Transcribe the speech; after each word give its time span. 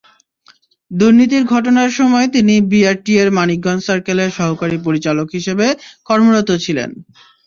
দুর্নীতির 0.91 1.43
ঘটনার 1.45 1.89
সময় 1.99 2.27
তিনি 2.35 2.53
বিআরটিএর 2.71 3.29
মানিকগঞ্জ 3.37 3.81
সার্কেলের 3.87 4.29
সহকারী 4.37 4.77
পরিচালক 4.85 5.27
হিসেবে 5.37 5.67
কর্মরত 6.07 6.49
ছিলেন। 6.63 6.89